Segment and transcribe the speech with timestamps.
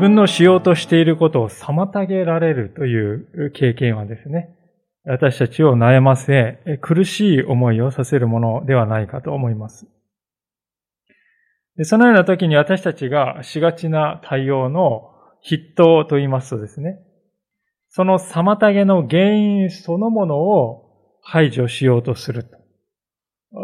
[0.00, 4.56] 分のしようとしていることを妨げられるという経験はですね、
[5.04, 9.86] 私たちを悩ませ、苦しい思いをさせるものではないかと思います。
[11.84, 16.98] そのような時に私たちがしがちな対応の筆頭と言いますとですね、
[17.88, 20.90] その妨げの原因そのものを
[21.22, 22.60] 排除しようとすると。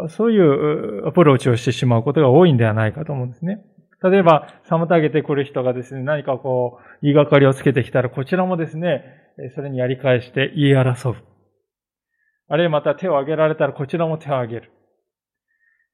[0.09, 3.63] そういうアプローチをしてしまうことが多いんではないかと思うんですね。
[4.03, 9.03] 例えば、妨げてくる人がですね、何かこう、言いがかりをつけてきたら、こちらもですね、
[9.55, 11.15] それにやり返して言い争う。
[12.49, 14.71] あるいはまた手を挙げられたら、こちらも手を挙げる。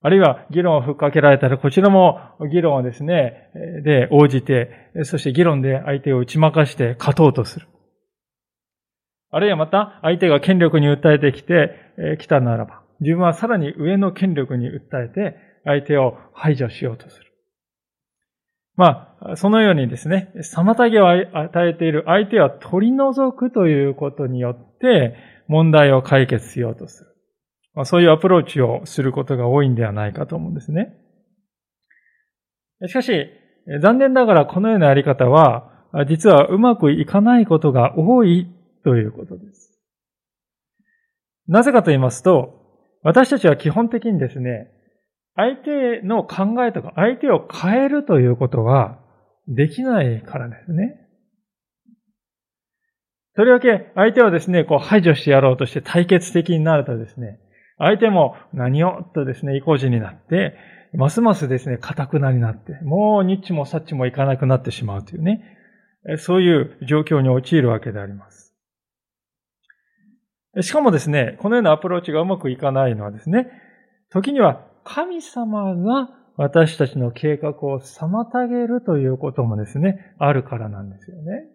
[0.06, 2.20] あるいは議論をふっかけられたら、こちらも
[2.52, 3.50] 議論をですね、
[3.86, 7.68] で応じて、そして議論で相手を打ち負かして勝とうとする。
[9.32, 17.33] あるいはまた、相手が権力に訴えてきてきたならば、自分はさらに上の権力に訴えて、相手を排除しようとする。
[18.76, 25.16] まあ、そのようにですね、妨げを与えている相手は取り除くということによって
[25.48, 27.10] 問題を解決しようとする。
[27.76, 30.94] まあ、そういうアプローチをすることが多いんではないかと思うんですね。
[32.88, 33.30] しかし、
[33.82, 35.72] 残念ながらこのようなやり方は、
[36.08, 38.48] 実はうまくいかないことが多い
[38.84, 39.80] ということです。
[41.48, 42.62] なぜかと言いますと、
[43.04, 44.72] 私たちは基本的にですね、
[45.36, 49.00] 相手の考えとか相手を変えるということは
[49.48, 51.00] できないからですね。
[53.36, 57.40] とりわけ相手をですね、こう排除してやろうとして対決的になるとですね、
[57.80, 60.56] 相手も何をとですね、意固地になって、
[60.94, 65.42] ますますですね、固くなになって、もうニッチもサッチもいかなくなってしまうというね、
[66.20, 68.56] そういう状況に陥るわけであります。
[70.62, 73.48] しかもですね、このようなアプローチがうまくいかないのはですね、
[74.12, 81.46] 時には神様が私たちの計画を妨げるということもですね、あるからなんですよね。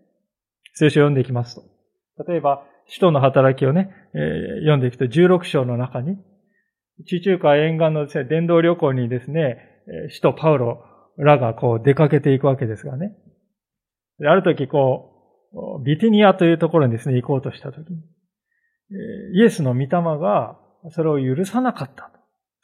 [0.75, 1.63] 聖書を読んでいきますと。
[2.31, 6.17] 例えば、使徒の働きをね、えー、読んでいくと16章の中に、
[7.07, 9.59] 地中海沿岸のですね、伝道旅行にですね、
[10.11, 10.85] 使徒パウロ
[11.17, 13.17] らがこう出かけていくわけですがね。
[14.21, 15.13] ある時こ
[15.81, 18.03] う、ビティニアというところにですね、行こうとした時に、
[19.35, 19.89] イエスの御霊
[20.19, 20.59] が
[20.91, 22.11] それを許さなかった。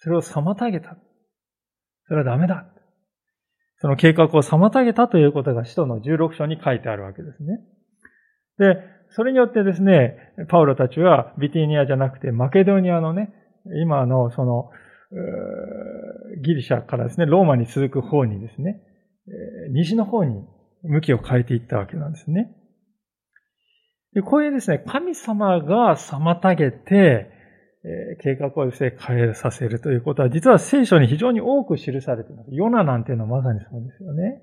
[0.04, 0.98] それを妨げた。
[2.06, 2.66] それはダメだ。
[3.78, 7.60] その計画を妨げたということが使徒の16章に書いてあるわけですね。
[8.58, 13.32] で、それによってですね、パウロたちはビティニアじゃなくてマケドニアのね、
[13.82, 14.70] 今のその、
[16.42, 18.82] ギリシャからですね、ローマに続く方にですね、
[19.70, 20.44] 西の方に
[20.82, 22.54] 向きを変えていったわけなんですね。
[24.12, 27.33] でこういうですね、神様が妨げて、
[28.22, 32.48] 計画をですね、変えさせるということは、実は聖書に非常に多く記されています。
[32.52, 34.42] ヨナなんていうのはまさにそうですよね。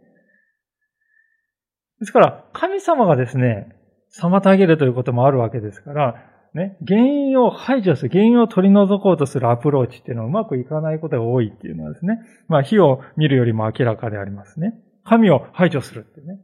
[1.99, 3.75] ですから、神様がですね、
[4.19, 6.15] 妨げるということもあるわけですから、
[6.53, 14.73] ね、原因を排除する、原因を取り除こうとするアプローチっていうのはうまくいかないことが多いっていうのはですね、まあ火を見るよりも明らかでありますね。
[15.03, 16.39] 神を排除するってね。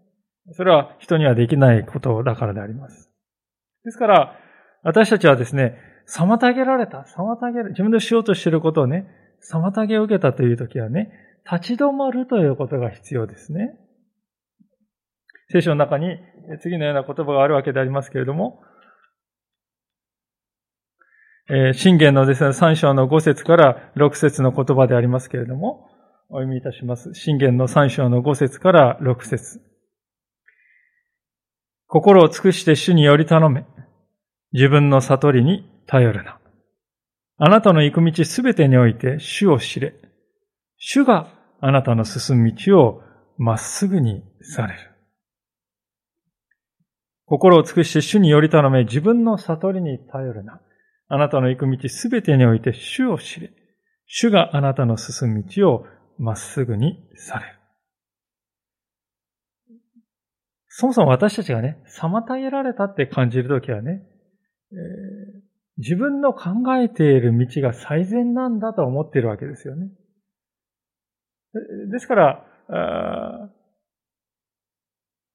[0.53, 3.11] それは人にはできないことだからであります。
[3.83, 4.39] ですから、
[4.83, 9.07] 私たちはですね、妨げられた、妨げる、自分でしようとしていることをね、
[9.51, 11.11] 妨げを受けたというときはね、
[11.49, 13.77] 立ち止まるということが必要ですね。
[15.49, 16.17] 聖書の中に
[16.61, 18.61] 次のような言葉があるわけでありますけれども、
[21.49, 25.89] えー、信玄のですね、3章の5節から6節の言葉でありますけれども、
[26.29, 27.13] お読みいたします。
[27.13, 29.61] 信玄の3章の5節から6節
[31.87, 33.65] 心を尽くして主により頼め。
[34.51, 36.39] 自分の悟りに頼るな。
[37.37, 39.93] あなたの行く道すべてにおいて主を知れ。
[40.77, 43.01] 主があなたの進む道を
[43.37, 44.79] まっすぐにされる。
[47.25, 50.61] 心を尽くして主により頼め、自分の悟りに頼るな。
[51.09, 53.51] あなたの行く道すべてにおいて主を知れ。
[54.05, 55.85] 主があなたの進む道を
[56.17, 57.57] まっすぐにされる。
[60.69, 64.03] そもそも私たちがね、妨げられたって感じるときはね、
[64.71, 65.36] えー、
[65.77, 69.89] 自分の考えている道が最善なんだと思っているわけですよね。
[71.91, 72.45] ですから、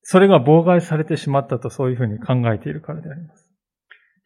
[0.03, 3.49] それが妨害されてしまったとそういうふうに考えているからであります。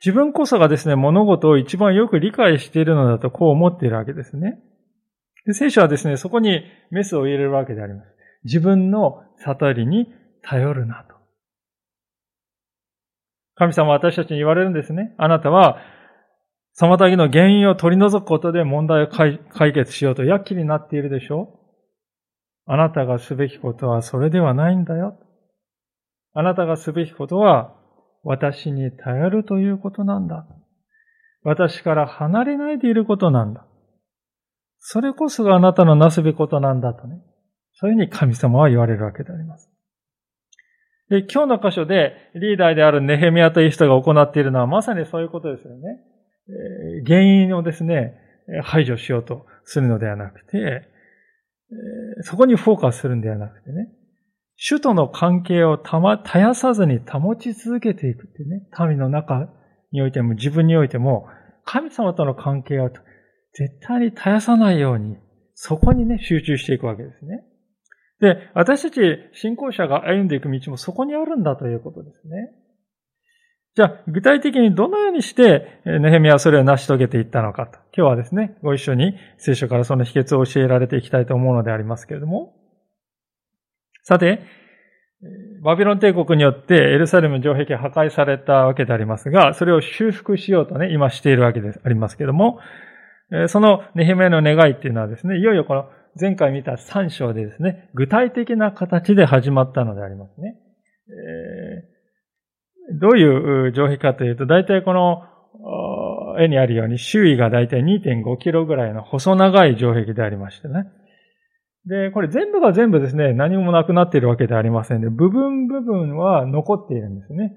[0.05, 4.59] 自分こそがですね、物事を一番よく理解しているのだとこう思っているわけですね。
[5.47, 8.09] で聖書はですね、そこにメスを入れるわけであります。
[8.45, 11.15] 自分の悟りに頼るなと。
[13.55, 15.15] 神様は私たちに言われるんですね。
[15.19, 15.79] あなたは、
[16.79, 19.41] 妨げの原因を取り除くことで問題を解
[19.73, 21.67] 決しようと躍起になっているでしょう
[22.67, 25.17] あなたがすべきことはそれではないんだよ。
[26.35, 27.75] あなたがすべきことは
[28.25, 30.47] 私に頼るということなんだ。
[31.43, 33.65] 私から離れないでいることなんだ。
[34.81, 37.23] それこそがあなたのなすべきことなんだとね。
[37.75, 39.71] そういうふうに神様は言われるわけであります。
[41.09, 46.01] で、今日の箇所でリーダーであるネヘミヤという人が行っているのはまさにそういうことですよね。
[47.07, 48.15] 原因をですね、
[48.63, 50.89] 排除しようとするのではなくて、
[52.23, 53.89] そこにフォーカスするんではなくてね、
[54.57, 59.51] 主との関係をたま、絶やさずに保ち続けていくってね、民の中
[59.93, 61.27] においても自分においても、
[61.65, 65.17] 神様との関係を絶対に絶やさないように、
[65.55, 67.45] そこにね、集中していくわけですね。
[68.21, 69.01] で、私たち
[69.35, 72.51] 信仰者が歩んでいく道もそこにあるんだということですね。
[73.77, 77.79] じゃあ、具体的にどのようにして、ネヘミはそれを成し遂げていったのかと。
[77.95, 82.55] 今日はですね、ご一緒に聖書からその秘訣を教えられていきたいと思うのでありますけれども。
[84.03, 84.41] さて、
[85.63, 92.61] バビロン帝国によってエルサレム城壁が破壊されたわけでありますが、それを修復しようとね、今しているわけでありますけれども、
[93.49, 100.57] そのネヘミの願いっていうのはですね、いよいよこの前回見た3章でですね、具体的な形で始まったのでありますね。
[101.09, 101.96] えー、
[102.93, 105.23] どういう城壁かというと、大体この
[106.39, 110.85] 絵にあるように周囲が大体2.5キロぐらいの細長い城壁でありましてね。
[111.87, 117.57] で、これ全部が全部ですね、何もなくなっているわけではありませんで、部分部分は残っているんですね。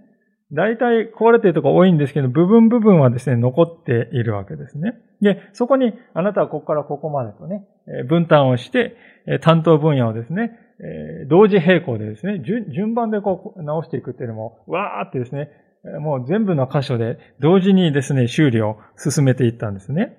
[0.52, 4.94] 大体壊れているところ多いんですけど、部分部分はですね、残っているわけですね。
[5.22, 7.68] で、そこに、あなたはここからここまでとね、
[8.08, 8.96] 分担をして、
[9.42, 15.50] 担当分野をですね、え同時並行でですね、順番でこう直していくっていうのも、わーってですね、
[16.00, 20.18] もう全部の箇所で同時にですね、修理を進めていったんですね。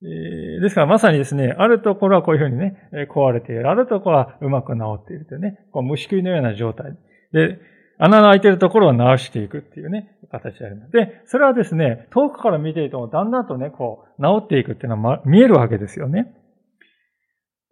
[0.00, 2.76] ですからまさにですね、あるところはこういうふうにね、
[3.10, 3.68] 壊れている。
[3.68, 6.92] あるところはうまく治っているというね、こう虫食いのような状態。
[7.32, 7.58] で、
[7.98, 10.92] 穴の開いているところを直していくっていうね、形であります。
[10.92, 16.32] で、それはですね、遠くから見ていてもだんだんとね、こう、治っていくっていうのは見えるわけですよね。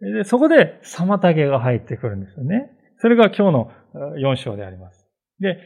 [0.01, 2.71] で、そこで妨げが入ってくるんですよね。
[2.99, 3.71] それが今日の
[4.19, 5.07] 4章であります。
[5.39, 5.59] で、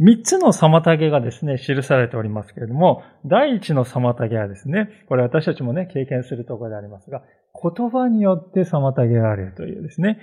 [0.00, 7.22] 3つの妨げがですね、記されておりますけれども、第一の妨げはですね、これ私たちもね、経験するところでありますが、
[7.54, 10.18] 言葉によって妨げられるというですね、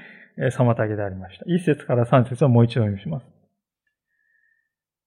[0.57, 1.45] 妨げでありました。
[1.45, 3.25] 1節から3節をもう一度読みします。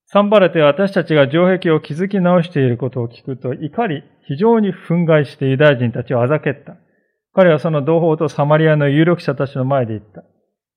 [0.06, 6.77] サンバレテは私たちが城壁を築き直していることを聞くと怒り、非常に憤慨してユダヤ人たちをあざけった。
[7.34, 10.25] 彼はその同胞とサマリアの有力者たちの前で言った。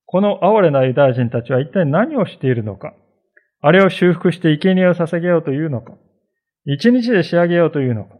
[0.05, 2.93] この哀れなユダヤ人たちは一体何をしているのか
[3.61, 5.93] あれを修復して生贄を捧げようというのか
[6.65, 8.15] 一日で仕上げようというのか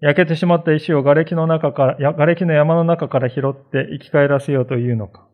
[0.00, 5.26] 焼けてしまった石を瓦礫の中から、瓦礫の山の中から拾って生き返らせようというのか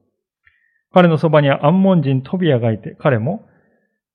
[0.93, 3.47] 彼のそばにはアンモン人トビアがいて、彼も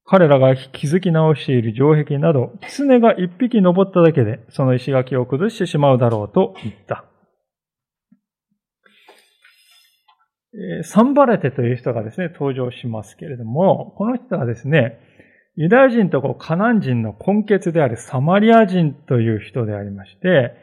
[0.06, 7.06] 彼らが築き直している城壁など、狐が一匹登っただけで、その石垣を崩してしまうだろうと言った。
[10.84, 15.00] サンバレテという人がですね、登場しますけれども、この人はですね、
[15.56, 20.54] ユダヤ人とカナン人の根血であるサマリア人という人でありまして、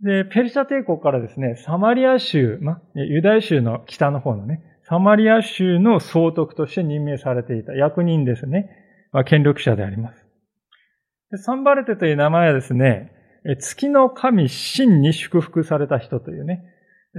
[0.00, 8.70] で、ペルシャ帝国からですね、サマリア州、ま、ユダヤ州の北の方のね、サマリア州の総督として任命されていた役人ですね。
[9.12, 11.42] ま、権力者であります。
[11.42, 13.12] サンバレテという名前はですね、
[13.58, 16.62] 月の神神に祝福された人というね、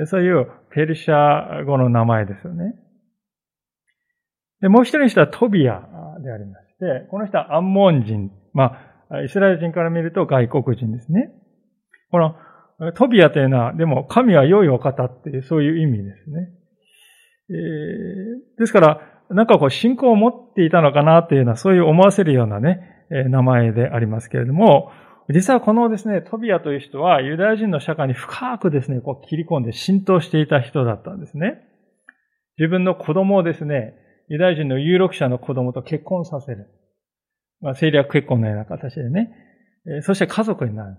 [0.06, 2.74] そういうペルシャ語の名前ですよね。
[4.62, 5.82] で、もう一人の人はトビア
[6.22, 8.78] でありまして、この人はアンモン人、ま
[9.10, 11.32] あ、イスラエル人から見ると外国人ですね。
[12.12, 12.36] この
[12.94, 16.50] トビアというのは、でも神は良いお方っていう、そういう意味ですね。
[17.50, 24.92] えー、ですから、なんかこう信仰を持っていたのかなっていうのは、そういう思わせるようなね、名前でありますけれども、
[25.32, 31.62] 実はこのですね、トビアという人はユダヤ人の社会に深くですね、こう切り込んで浸透していた人だったんですね。
[32.58, 33.94] 自分の子供をですね、
[34.28, 36.68] ユダヤ人の有力者の子供と結婚させる。
[37.62, 39.32] まあ、政略結婚のような形でね。
[40.02, 40.98] そして家族になる。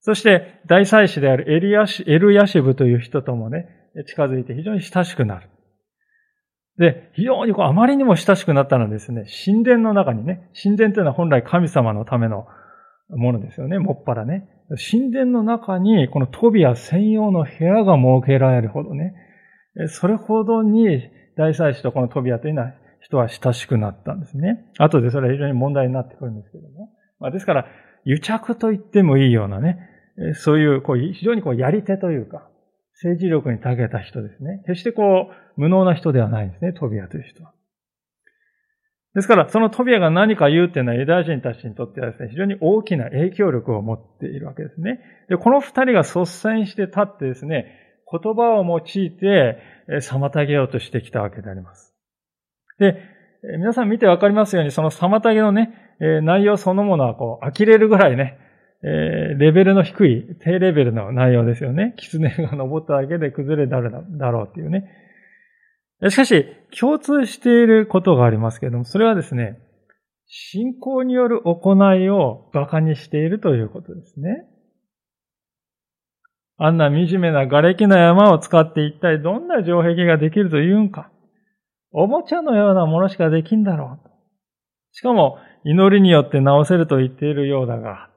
[0.00, 3.66] そして、大祭司であるエリアシエルヤシブという人ともね、
[4.06, 5.48] 近づいて非常に親しくなる。
[6.78, 12.46] で、非常にこう、あまりにも親しくなったのはですね、神殿の中にね、神殿というのは本来神様のための
[13.10, 14.48] ものですよね、もっぱらね。
[14.90, 19.14] 神殿の中に、このトビア専用の部屋が設けられるほどね、
[19.88, 21.02] それほどに
[21.36, 24.64] 大祭司とこのトビアというのは人は親しくなったんですね。
[24.78, 26.90] 後でそれは非常に問題になってくるんですけども。
[27.20, 27.66] まあ、ですから、
[28.04, 29.78] 癒着と言ってもいいようなね、
[30.34, 32.48] そういう、こう、非常にこう、やり手というか、
[32.92, 34.62] 政治力に長けた人ですね。
[34.66, 37.53] 決してこう、無能な人ではないんですね、トビアという人は。
[39.14, 45.00] ですから、そのトビアが何か言うっていうのはユダヤ人たちにとってはですね、非常に大きな影響力を持っているわけですね。
[45.28, 47.80] で、この二人が率先して立ってですね、
[48.10, 51.94] 言葉を用いて妨げようとしてきたわけであります。
[52.78, 52.96] で、
[53.58, 55.72] 皆さん見てわかりますように、その妨げのね、
[56.22, 58.38] 内容そのものはこう、呆れるぐらいね、
[58.82, 61.94] レベルの低い、低レベルの内容ですよね。
[61.96, 64.90] 狐が登っただけで崩れだろうっていうね。
[66.10, 66.46] しかし、
[66.78, 69.58] 共通していることがありますけれども、それはですね、
[70.26, 74.46] 信仰による行いを馬鹿にしているということですね。
[76.56, 81.10] あんな惨めな瓦礫の山を使って一体どんな城壁ができると言うんか。
[81.90, 84.10] おもちゃのようなものしかできんだろう。
[84.92, 88.10] しかも、祈りによって直せると言っているようだが。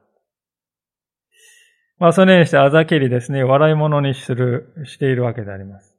[1.98, 5.97] まあ、それにしてあざけりですね、笑い物にする、しているわけであります。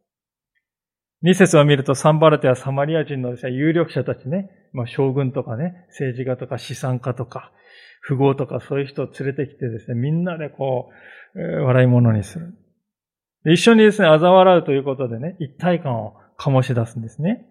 [1.21, 7.51] 二節を見るとサンバルテはサマリア人のですね、有力者たちね、まあ、将軍とかね、政治家とか資産家とか、
[8.07, 10.89] 富豪とかそういう人を連れてきてですね、みんなでこ
[11.35, 12.53] う、笑い物にする。
[13.45, 17.45] 一緒にですね、嘲笑うということでね、一体感を醸し出すんですね。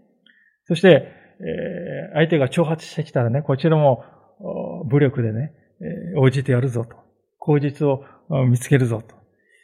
[0.64, 4.04] そして、えー、相手が挑発してきたらね、こちらも
[4.86, 6.96] 武力でね、えー、応じてやるぞと。
[7.38, 8.04] 口実を
[8.48, 9.14] 見つけるぞと。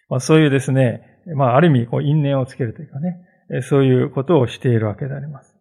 [0.09, 3.17] まあ、そういうですね、まあ、ある意味、こう、因縁をつけるというかね、
[3.63, 5.57] そういうことをしているわけであります。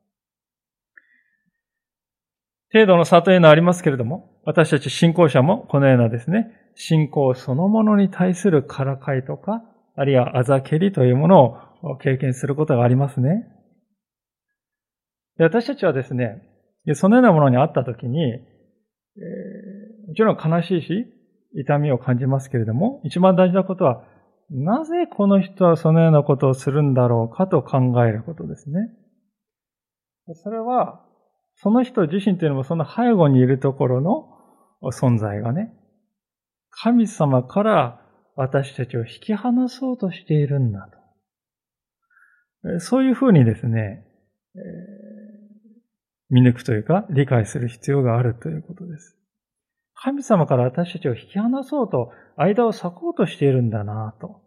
[2.72, 9.63] 程度の差というのはありますけれども、私たち信仰者もこのようなですね、信仰そのものに対するからかいとか、
[9.96, 11.44] あるいはあざけりというもの
[11.84, 13.48] を経験することがありますね。
[15.38, 16.42] で私たちはですね、
[16.94, 21.06] そのようなものにあったときに、えー、もちろん悲しいし、
[21.56, 24.04] 痛みを感じますけれども、一番大事なことは、
[24.50, 28.90] なぜこの人はそのようなことをするんだろうかと考えることですね。
[30.36, 31.06] それは、
[31.56, 35.74] その人自身というのもその背後にいるところの存在がね、
[36.70, 38.02] 神様から
[38.36, 40.90] 私たちを引き離そうとしているんだ
[42.64, 42.80] と。
[42.80, 44.06] そういうふうにですね、
[46.30, 49.18] 見抜くというか理解する必要があるということです。
[49.96, 54.42] 神様から私たちを引き離そうと、間を裂こうとしているんだなと、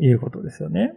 [0.00, 0.92] いうことですよね。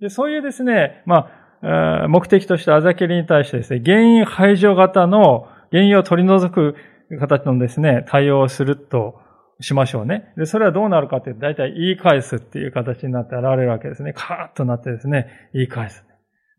[0.00, 1.28] でそういうですね、ま
[1.62, 6.76] あ、目的としてあざけりに対してですね、原因排除型の原因を取り除く
[7.18, 9.20] 形のですね、対応をすると
[9.60, 10.32] しましょうね。
[10.36, 14.12] で、それはどうなるかというと、大体言い返すっていう形になって現れるわけですね。
[14.12, 16.04] カーッとなってですね、言い返す。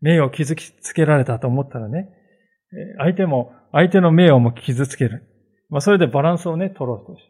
[0.02, 2.10] 名誉を傷つけられたと思ったらね、
[2.98, 5.24] 相手も、相手の名誉も傷つける。
[5.68, 7.22] まあ、それでバランスをね、取ろうとし。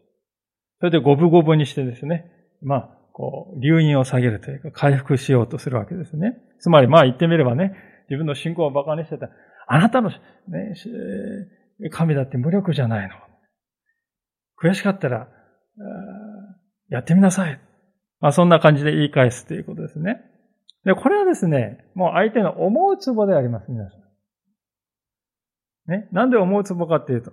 [0.79, 2.31] それで五分五分にしてですね、
[2.63, 6.39] まあ、こう、流飲を下げるというか、回復しようとするわけですね。
[6.61, 7.75] つまり、まあ言ってみればね、
[8.09, 9.29] 自分の信仰を馬鹿にしてた。
[9.67, 10.17] あなたの、ね、
[11.91, 13.15] 神だって無力じゃないの。
[14.63, 15.29] 悔しかったら、
[16.89, 17.61] やってみなさい。
[18.21, 20.23] まあそんな感じで言い返すということですね。
[20.85, 24.00] で、これはですね、もう相手の思うツボであります、皆さん。
[25.91, 26.09] ね。
[26.13, 27.33] なんで思うツボかっていうと、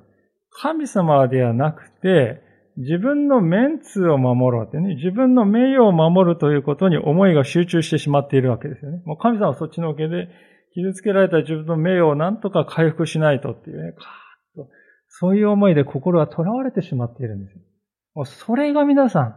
[0.50, 2.42] 神様ではなくて、
[2.78, 9.02] 自分のメンツを守ろうってね、自分の名誉を守るということに思いが集中してしまっているわけですよね。
[9.06, 10.28] もう神様はそっちのおけで、
[10.74, 14.70] 傷つけられた自分の名誉を何とか回復しないとっていうね、カーッと、
[15.08, 17.62] そういう思いで心は囚われてしまっているんですよ。
[18.14, 19.36] もうそれが皆さん、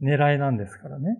[0.00, 1.18] 狙いなんですからね。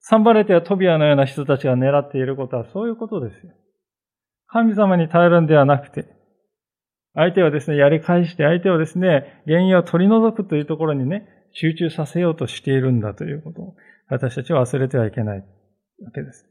[0.00, 3.52] サンバレテやトビアのような人たちが狙っていることはそういうことですよ。
[4.48, 6.06] 神様に頼るんではなくて、
[7.14, 13.74] 相手をですね、やり返して相手をですね、原因を取り除くというところにね、集中させようとしているんだということを、
[14.08, 16.46] 私たちは忘れてはいけないわけです。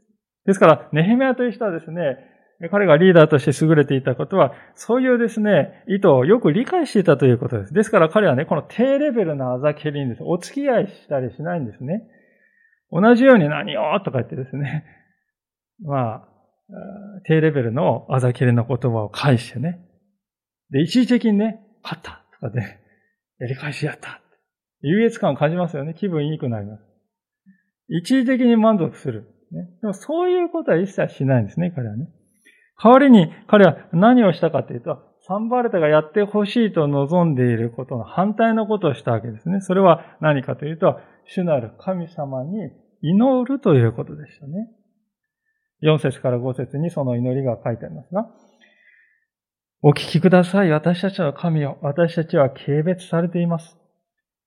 [0.46, 2.18] ですから、ネヘメアという人はですね、
[2.72, 7.74] 彼がリーダーとして優れていたことは、そういうですね、意図をよく理解していたということです。
[7.74, 12.04] ですから彼はね、この低レベルなあざけりにです、お付き合いしたりしないんですね。
[12.92, 14.86] 同じように何よとか言ってですね、
[15.84, 16.28] まあ、
[17.26, 19.80] 低レベルのあざきれの言葉を返してね。
[20.70, 22.62] で、一時的にね、勝ったとかで、
[23.40, 24.22] やり返しやった
[24.82, 25.94] 優越感を感じますよね。
[25.94, 26.84] 気分いいくなります。
[27.90, 29.24] 一時的に満足する。
[29.52, 29.70] ね。
[29.82, 32.10] でもそういうことは一切しないんですね、彼はね。
[32.82, 39.62] 代わりに彼は何をしたかというと、サンバルタがやってほしいと望んでいることの反対のことをしたわけですね。
[39.62, 42.72] それは何かというと、主なる神様に
[43.02, 44.70] 祈るということでしたね。
[45.84, 48.28] 4節から5節にその祈りが書いてありますが、
[49.84, 50.72] お聞きください。
[50.72, 51.78] 私たちの神よ。
[51.82, 53.78] 私たちは軽蔑されています。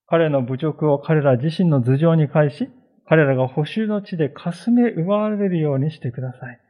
[0.06, 2.68] 彼の侮辱を彼ら自身の頭上に返し、
[3.06, 6.60] 彼らが補修の地で霞め奪われるようにしてください。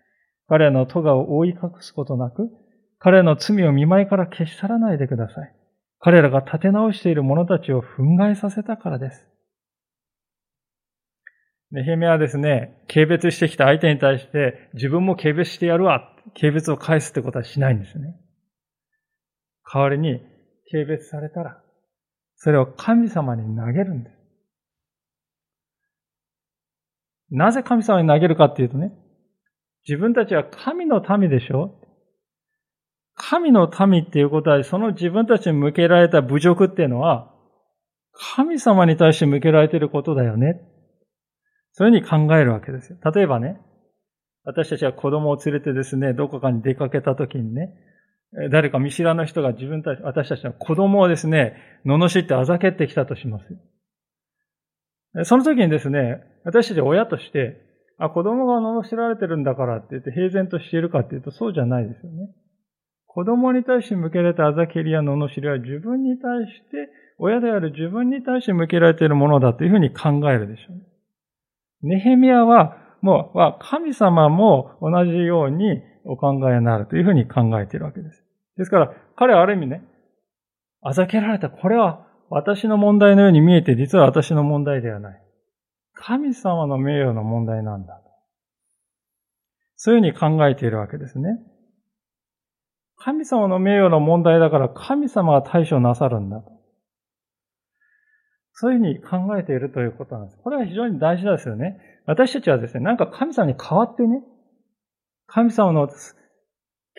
[0.47, 2.51] 彼らの咎を覆い隠すことなく、
[2.99, 5.55] 彼らの罪を見舞いから消し去らないでください。
[6.01, 9.27] 彼らが立て直している者たちを憤慨させたからです。
[11.73, 18.17] ネヘメはですね、軽蔑してきた相手に対して自分も軽蔑してやるわ、軽蔑を返すってことはしないんですね。
[19.73, 20.21] 代わりに
[20.71, 21.63] 軽蔑されたら、
[22.37, 24.17] それを神様に投げるんです。
[27.31, 28.93] なぜ神様に投げるかっていうとね、
[29.87, 31.77] 自分たちは神の民でしょ
[33.15, 37.33] 神の民っていうことは、その自分たちに向けられた侮辱っていうのは、
[38.13, 40.61] 神様に対して向けられていることだよね。
[41.81, 42.99] そういうふうに考えるわけですよ。
[43.11, 43.59] 例えばね、
[44.45, 47.73] 私たちは子供を連れてですね、どこかに出かけた時にね、
[48.51, 51.55] 誰か見知らぬ人が自分たち、私たちの子供をですね、
[51.87, 53.39] 罵ってあざけってきたとしま
[55.15, 55.25] す。
[55.25, 57.57] その時にですね、私たち親として、
[57.97, 62.29] あ、子供が罵られてるんだからって言って平然としているかっていうとそうじゃないですよね。
[63.07, 70.90] 子供に対して向けられたあざけりや罵りは自分に対して、親である自分に対して向けられているものだというふうに考えるでしょう。
[71.83, 78.25] ネヘミヤは、もう、神様も同じようにお考えになるというふうに考えているわけです。
[78.57, 79.83] ですから、彼はある意味ね、
[80.83, 85.23] あざけられた、これは私の問題のように見えて、実は私の問題ではない。
[85.95, 88.01] 神様の名誉の問題なんだ。
[89.77, 91.39] そういうふうに考えているわけですね。
[92.97, 96.60] 神様の名誉の問題だから神様が対処なさるんだと。
[98.61, 100.39] そういうふうに考えているということなんです。
[100.45, 101.81] これは非常に大事ですよね。
[102.05, 104.23] 私たちはですね、なんか神様に代わってね、
[105.27, 105.89] 神様の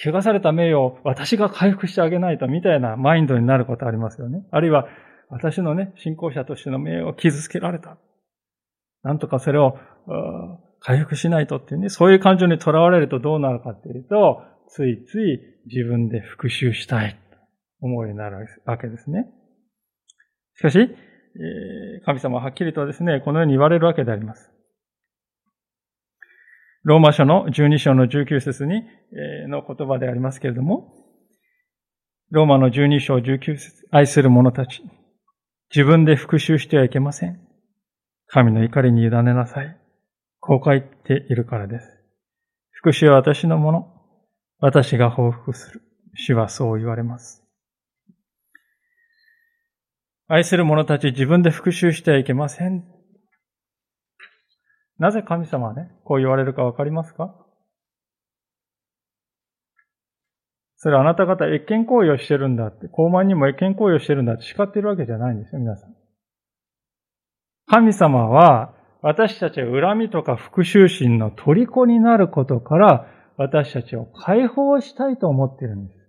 [0.04, 4.43] 怪された名誉を私が回復してあげないとみたいなマインドになることありますよね。
[4.50, 4.88] あるいは
[5.30, 8.00] 私のね、信仰者としての名誉を傷つけられた。
[9.04, 9.78] なんとかそれを
[10.80, 17.19] 回復しないとっていうね、そういう感情にとらわれるとどうなるかっていうと、ついつい自分で復讐したい
[17.82, 19.28] 思うようになるわけですね。
[20.56, 20.95] しかし、
[22.06, 24.52] 神様ははっきりとですね、このように言われるわけであります。
[26.84, 28.84] ローマ書の12章の19節に、
[29.48, 30.94] の言葉でありますけれども、
[32.32, 34.82] ローマの12章19節愛する者たち、
[35.70, 37.39] 自分で復讐してはいけません。
[38.28, 39.78] 神の怒りに委ねなさい。
[40.39, 41.88] こう書いているからです。
[42.72, 43.88] 復讐は私のもの。
[44.60, 45.82] 私が報復する。
[46.15, 47.40] 主はそう言われます。
[50.34, 52.86] 愛する者たち自分で復讐してはいけません。
[54.98, 57.36] なぜ神様はね、こう言われるかわかりますか？
[60.78, 65.94] それあなた方、越権行為をしてるんだって、高慢にも越権行為をしてるんだって叱ってるわけじゃないんですよ、皆さん。
[67.67, 76.00] 神様は、私たちは恨みとか復讐心の虜になることから、私たちを解放したいと思ってるんです。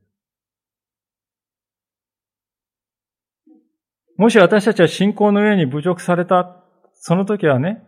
[4.23, 6.63] もし私たちは信仰の上に侮辱された、
[6.95, 7.83] その時はね、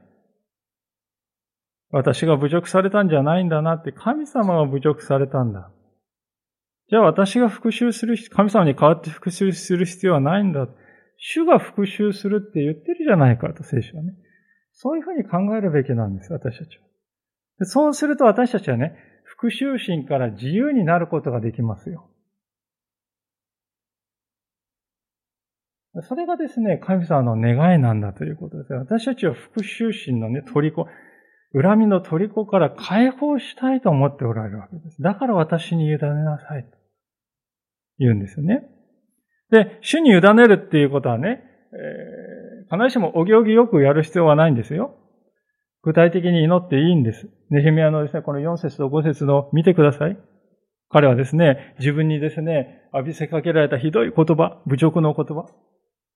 [1.91, 5.71] 私が侮辱されたんじゃないんだなって、神様が侮辱されたんだ。
[6.91, 10.67] じゃあ私が復讐する、神様に代わって復讐する必要はないんだ。
[11.19, 14.15] 主が復讐するって言ってるじゃないかと、聖書はね。
[14.73, 16.83] そういうふうに考えるべきなんです、私たちは。
[17.61, 22.11] でそうすると私たちはね、復讐心から自由になることができますよ。
[26.03, 28.73] それがですね、神様の願いなんだということです。
[28.73, 30.87] 私たちは復讐心のね、虜、
[31.55, 35.01] 恨みの虜から解放したいと思っておられるわけです。
[35.01, 36.77] だから私に委ねなさいと
[37.99, 38.65] 言うんですよね。
[39.51, 44.97] で、主に委ねるっていうことはね、えー、必ずしもお行儀よくやる必要はないんですよ。
[45.83, 47.29] 具体的に祈っていいんです。
[47.51, 50.19] ネヘミヤのですね、この4節と5節の見てください。
[50.89, 55.47] 彼はですね、自分にですね、浴びせかけられたひどい言葉、侮辱の言葉、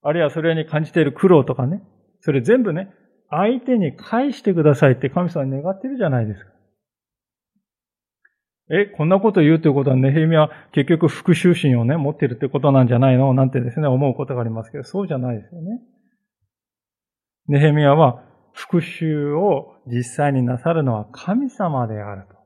[0.03, 1.83] あるいはそれに感じている苦労とかね、
[2.21, 2.91] それ全部ね、
[3.31, 6.51] 相手に返してくださいって神様に願ってるじゃないですか。
[8.71, 13.33] え、こんなこと言うということは、ネヘミは結局復讐心をね、持ってるってことなんじゃないの？
[13.33, 15.81] なんてですね、思うことがありますけど、そうじゃないですよね。
[17.49, 22.37] ネヘミヤは復讐を実際になさるのは神様であると。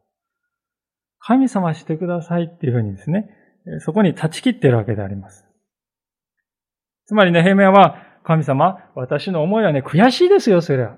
[1.19, 3.29] 神様してくださいっていうふうにですね、
[3.81, 5.45] そこに断ち切ってるわけであります。
[7.12, 10.96] つまりね、ヘメアは、神様、私の思いはね、悔しいですよ、それは。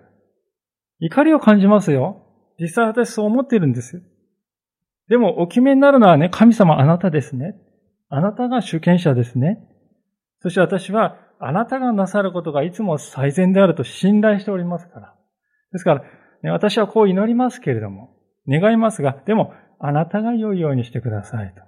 [1.01, 2.23] 怒りを感じますよ。
[2.61, 4.01] 実際私そう思ってるんです。
[5.09, 7.57] でも、お決めになるのはね、神様あなたですね。
[8.11, 9.59] あなたが主権者ですね。
[10.39, 15.15] そして私は、あなたがなさることがいつも最善であると信頼しておりますから。
[15.73, 16.05] ですから、
[16.45, 18.15] ね、私はこう祈りますけれども、
[18.47, 21.63] 願いますが、でも、あなたが良いようにしてくださいと。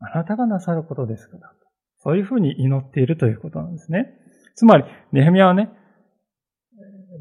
[0.00, 1.54] あなたがなさることですから。
[2.04, 4.14] そういうふうに祈っているということなんですね。
[4.54, 5.70] つまり、ネヘミヤはね、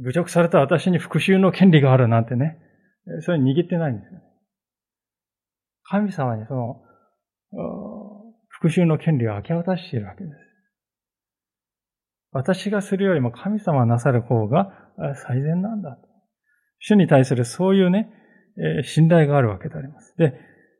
[0.03, 2.59] 侮辱された私に復讐の権利があるなんてね、
[3.21, 4.21] それ握ってないんですよ。
[5.83, 6.81] 神様にその、
[8.49, 10.35] 復讐の権利を明け渡しているわけです。
[12.31, 14.71] 私がするよりも神様がなさる方が
[15.27, 15.97] 最善なんだ。
[16.79, 18.09] 主に対するそういうね、
[18.83, 20.15] 信頼があるわけであります。
[20.17, 20.33] で、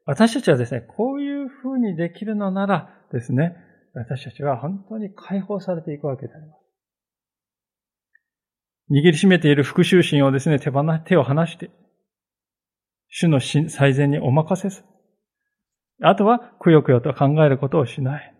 [0.06, 3.56] 私たちはですね、こういうふうにできるのならですね、
[3.94, 6.64] 私たちは本当に解放されていくわけであります。
[8.92, 11.72] 握りしめている復讐心をですね、手放、手を離して、
[13.08, 14.88] 主の最善にお任せする。
[16.02, 18.34] あとは、くよくよと考えることをしない。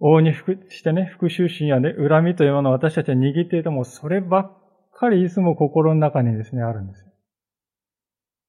[0.00, 4.52] 大に服してね、復讐心やね、恨みというものを私たちは握っていても、そればっ
[4.92, 7.04] かりいつも心の中にですね、あるんです。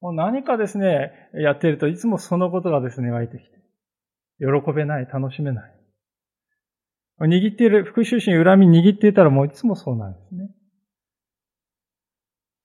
[0.02, 3.59] もう何かですね、やっているといつもそのことがですね、湧いてきて、
[4.40, 5.76] 喜べない、楽しめない。
[7.22, 10.50] 握っている、復讐心、恨み握っていたらもういつもそうなんですね。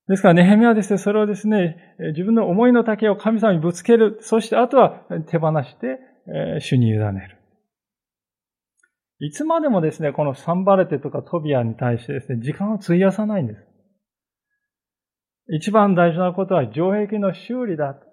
[0.07, 4.19] ですから、ネヘミはですね、それをですね、自分の思いの丈を神様にぶつける。
[4.21, 7.39] そして、あとは手放してえ、主に委ねる。
[9.21, 13.61] いつまでもですね、このサンバレテとかトビアに対してですね、時間を費やさないんです。
[15.49, 18.07] 一番大事なことは城壁の修理だと。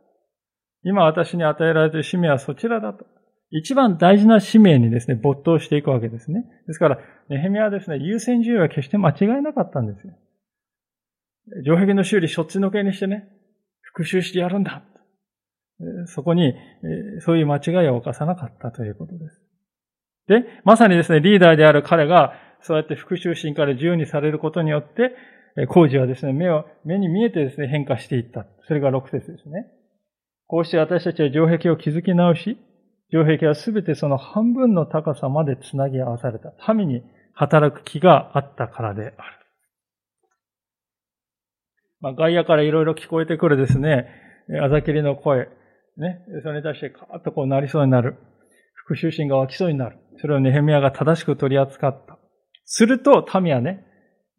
[0.84, 3.06] 今私に与えられている使命はそちらだと。
[3.51, 6.45] 一番大事な使命にですね、没頭していくわけですね。
[6.67, 10.13] ですから、ネヘミはですね、優先順位は決して間違いなかったんですよ。
[11.63, 13.27] 城壁の修理そっちのけにしてね、
[13.81, 14.83] 復讐してやるんだ。
[16.05, 16.53] そこに、
[17.19, 19.41] そういう間違いを犯さなかったということです。
[20.27, 25.15] で、まさにですね、リーダーである彼が、そうやって復讐心から自由にされることによって、
[25.67, 28.45] 工事はですね、目を、目に見えてですね、変化していった。
[28.67, 29.67] それが6節ですね。
[30.47, 32.57] こうして私たちは城壁を築き直し、
[33.12, 36.54] 城壁はすべてその半分の高さまでつなぎ合わされた。
[36.74, 37.02] 民に
[37.34, 39.13] 働く気があったからである。
[42.00, 44.08] まあ、外野からいろいろ聞こえてくるですね、
[44.63, 45.50] あざきりの声、
[45.97, 48.17] ね、それに対してカーッとこうなりそうになる。
[48.74, 49.97] 復讐心が湧きそうになる。
[50.19, 52.17] それをネヘミヤが正しく取り扱った。
[52.65, 53.86] すると、民はね、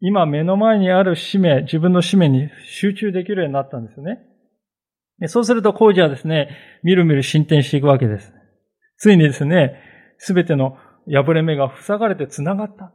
[0.00, 4.18] 今目の前にある使命、自分の使命に集中できるようになったんですね。
[5.28, 6.48] そうすると工事はですね、
[6.82, 8.32] みるみる進展していくわけです。
[9.02, 9.74] ついにですね、
[10.18, 10.76] すべての
[11.10, 12.92] 破れ目が塞がれて繋がった。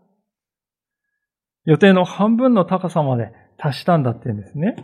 [1.65, 4.77] 予定の半分の高さまで達したんだって言うんですね。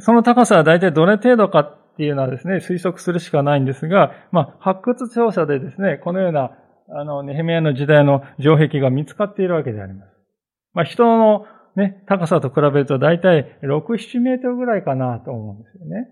[0.00, 6.50] その高さは大体どれ程度かっていうのはですね、推測するしかないんですが、まあ、発掘調査でですね、このような、
[6.88, 10.10] あの、ネヘミヤの時代の城壁が見つかっているわけであります。
[10.72, 11.46] まあ、人の
[11.76, 16.08] ね、高さと比べると大体6、7メートルぐらいかなと思うんですよね。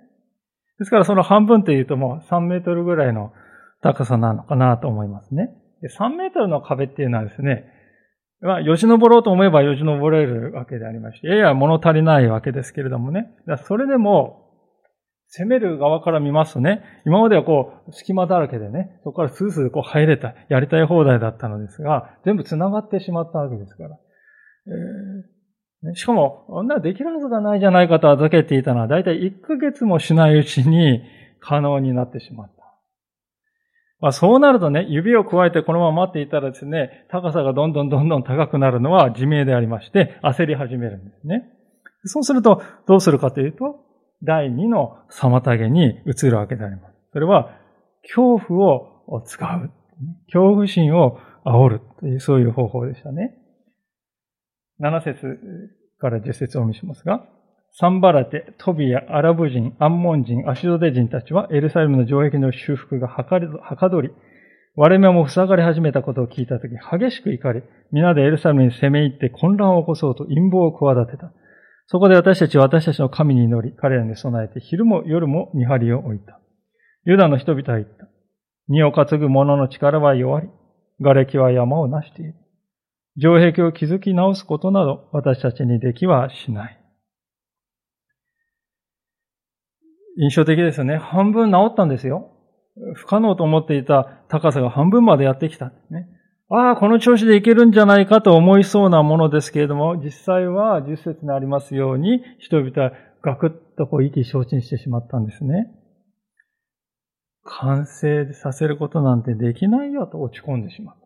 [0.83, 3.33] ですからその半分というともう3メートルぐらいの
[3.83, 5.55] 高さなのかなと思いますね。
[5.85, 7.67] 3メートルの壁っていうのはですね、
[8.41, 13.31] まあ、よじ登ろうと思えばよじ登れるわけでありまして、やや物足りないわけですけれどもね。
[13.65, 14.41] それでも、
[15.29, 23.91] 攻める側から見ますとね、今まではこう、隙間だらけでね、そこからスースーこう入れた、やりたい放題だったのですが、全部繋がってしまったわけですから。
[24.67, 25.32] えー、
[25.95, 31.03] しかも、女はできるはずがないじゃないかと預けていたのは、だいたい1ヶ月もしないうちに
[31.41, 32.63] 可能になってしまった。
[34.01, 41.45] まあ、そうなるとね、指を加えてこのまま待っていたらですね、高さがどんどんどんどん高くなるのは自明でありまして、焦り始めるんですね。
[42.05, 43.81] そうすると、どうするかというと、
[44.25, 46.95] 第二の妨げに移るわけであります。
[47.13, 47.51] それは、
[48.03, 48.67] 恐怖
[49.07, 49.71] を使う。
[50.27, 53.39] 恐怖心を煽るという、そういう方法でしたね。
[54.83, 55.39] 7節
[55.99, 57.25] から10節を見しますが、
[57.79, 64.11] サンバラテ、トビア、アラブ人、アンモン人、アシドデ人たちはエルサレムの城壁の修復がはかどり、
[64.75, 71.33] 割れ目も塞がれ始めたことを聞いたとき、激しく怒り、皆でエルサレムに攻め入って混乱を起こそうと陰謀を企てた。
[71.87, 76.41] そこで私たちは私たちの神に祈り、彼らに備えて昼も夜も見張りを置いた。
[77.05, 78.09] ユダの人々は言った。
[78.69, 80.49] 荷を担ぐ者の力は弱り、
[81.03, 82.35] 瓦礫は山を成している。
[83.19, 86.79] 城壁を築き直すことなど私たちにできはしない。
[90.19, 90.97] 印象的ですよね。
[90.97, 92.31] 半分治ったんですよ。
[92.95, 95.73] 不可能と思っていた高さが半分までやってきた。
[95.91, 96.09] ね、
[96.49, 105.71] ああ、この調子でいけるんじゃないかと思いそうなものですけれども、実際は十節にありますように、人々はガクッとこう意気消沈してしまったんですね。
[107.45, 111.02] 完成させることなんてできないよと落ち込んでしまった。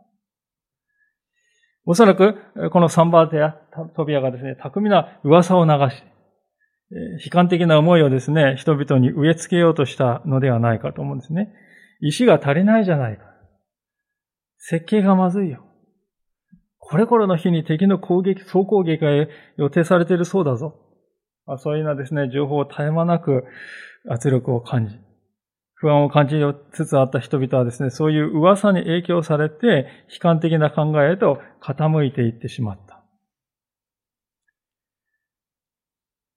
[1.86, 2.34] おそらく、
[2.72, 3.56] このサンバーテや
[3.94, 6.02] トビアがですね、巧みな噂を流し、
[7.24, 11.52] 悲観的な思いをですね、人々に植え付けようとしたのではないかと思うんですね。
[12.00, 13.24] 石が足りないじゃないか。
[14.58, 15.64] 設計がまずいよ。
[16.78, 19.10] これこれの日に敵の攻撃、総攻撃が
[19.56, 20.74] 予定されているそうだぞ。
[21.58, 23.44] そういうようなですね、情報を絶え間なく
[24.08, 24.98] 圧力を感じ、
[25.86, 26.34] 不安を感じ
[26.72, 33.04] つつあった人々はですね、そういう噂に影響されて、悲観的な考えへと傾いていってしまった。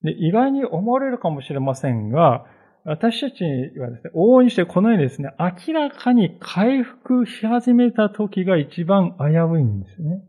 [0.04, 2.46] で意外に思われるかもしれませんが、
[2.86, 10.24] 私たちはですね、往々にしてこのようにですね、明らかに回復し始めた時が一番危ういんですね。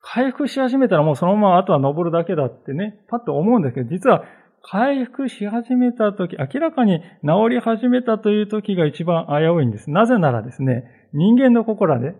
[0.00, 4.24] 回復し始めたらもうそのままあとは登るだけだってね、パッと思うんですけど、実は
[4.68, 9.90] 回復し始めた時、明らかに治り始めたという時が一番危ういんです。
[9.90, 12.14] なぜならですね、人間の心で、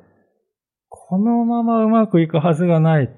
[0.88, 3.10] このままうまくいくはずがない。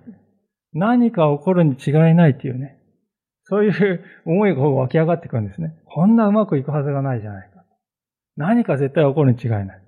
[0.72, 2.78] 何か起こるに違いないっていうね。
[3.44, 5.74] そういう思いが湧き上がってくるんですね。
[5.86, 7.64] こんなうまくいくはずがないじゃないか。
[8.36, 9.82] 何か絶対起こるに違いない。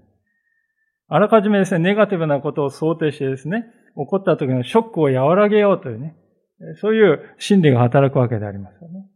[1.08, 3.64] あらかじめですね、ネガティブなことを想定してですね、
[3.96, 6.14] 起こった時のショックを和らげようというね、
[6.76, 9.09] そういう心理が働くわけでありますよね。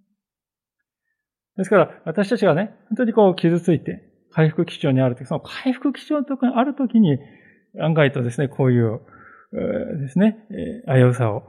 [1.57, 7.19] ですから、私たちがね、本当にこう傷ついて、回復基調にあるとき、その回復基調ところにあるときに、
[7.81, 9.01] 案外とですね、こういう、
[10.01, 10.47] ですね、
[10.87, 11.45] 危うさを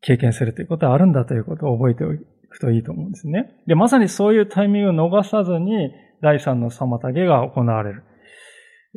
[0.00, 2.08] 経験するということはあるんだということを覚えてお
[2.48, 3.56] くといいと思うんですね。
[3.66, 5.90] で、まさにそういうタイミングを逃さずに、
[6.22, 8.04] 第三の妨げが行われる。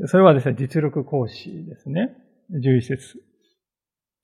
[0.06, 2.16] それはですね、実力行使ですね。
[2.54, 3.20] 11節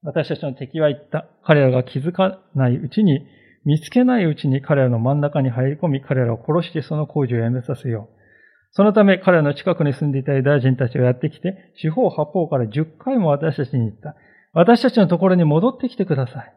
[0.03, 1.27] 私たちの敵は言った。
[1.43, 3.25] 彼らが気づかないうちに、
[3.65, 8.23] 見つけないうちに彼らの真ん中に入り込み、彼らを殺してその工事をやめさせよう。
[8.71, 14.15] そのため彼らの近くに住んでいたユダヤ人たちがやってきて、四方八方から10回も私たちに言った。
[14.51, 16.53] 私たちのところに戻ってきてください。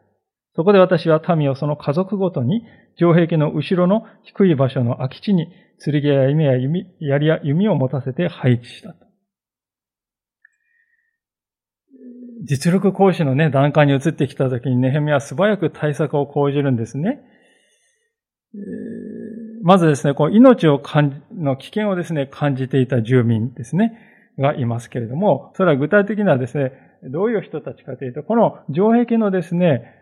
[0.55, 2.63] そこで私は民をその家族ごとに、
[2.95, 5.47] 城壁の後ろの低い場所の空き地に、
[5.83, 9.06] 剣や弓や弓、槍や弓を持たせて配置したと。
[12.47, 17.19] 実力行使のね、段階に移ってきたときに、ネヘミは素早く対策を講じるんですね。
[19.63, 23.99] まずですね、こう命を感じ、の危険をですね、感じていた住民ですね、
[24.39, 26.71] がいますけれども、それは具体的なですね、
[27.03, 29.93] どういう人たちかというと、この城壁のですね、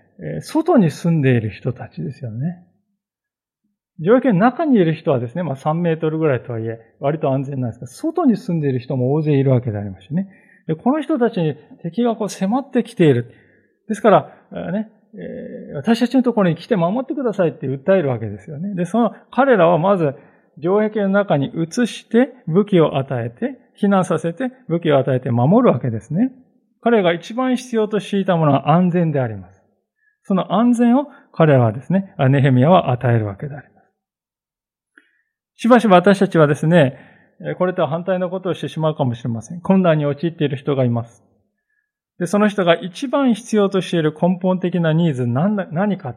[0.42, 2.64] 外に住んでいる人たちですよね。
[4.00, 10.28] 城壁の中にいる人はですね、まあ3メートルぐらいとはいえ、割と安全なんですが、外に住んでいる人も大勢いるわけでありましてね。
[10.68, 13.34] でこの人たちに敵がこう迫ってきている。
[13.88, 14.90] ですから、ね、
[15.76, 18.76] 私たちのところに来て守ってくださいって訴えるわけですよね。
[18.76, 20.16] で、その彼らはまず、
[20.60, 26.32] 城壁の中に移して武器を与えて、避難させて武器を与えて守るわけですね。
[26.82, 29.62] 彼が一番必要としていたものは安全であります。
[30.24, 33.92] その安全を彼らはですね、ネヘミヤは与えるわけであります。
[35.58, 37.15] しばしば私たちはですね、
[37.58, 39.62] これとは反対のことをしてしまうかもしれません。
[39.62, 41.24] 困難に陥っている人がいます。
[42.18, 46.16] で、その人が一番必要としている根本的なニーズ何何か。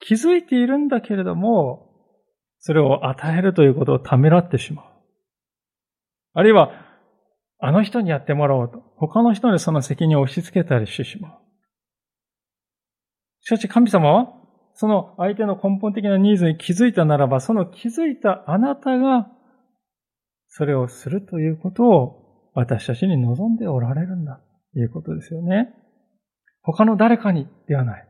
[0.00, 1.90] 気づいているんだけれども、
[2.58, 4.86] それを与えるということをためらってしまう。
[6.34, 6.72] あるいは、
[7.58, 11.32] あの人にやってもらおうと、他の人にその責任を押し付けたりしてしまう。
[13.42, 14.32] しかし神様は、
[14.74, 19.28] その相手の根本的なニーズに気づいたならば、その気づいたあなたが、
[20.50, 24.40] それをするということを私たちに望んでおられるんだ
[24.72, 25.72] ということですよね。
[26.62, 28.06] 他の誰かにではない。